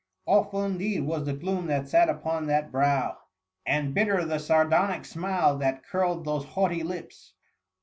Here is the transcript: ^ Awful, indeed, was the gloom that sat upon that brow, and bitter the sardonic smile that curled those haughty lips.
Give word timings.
^ 0.01 0.03
Awful, 0.25 0.65
indeed, 0.65 1.01
was 1.05 1.25
the 1.27 1.33
gloom 1.33 1.67
that 1.67 1.87
sat 1.87 2.09
upon 2.09 2.47
that 2.47 2.71
brow, 2.71 3.19
and 3.67 3.93
bitter 3.93 4.25
the 4.25 4.39
sardonic 4.39 5.05
smile 5.05 5.59
that 5.59 5.83
curled 5.85 6.25
those 6.25 6.43
haughty 6.45 6.81
lips. 6.81 7.35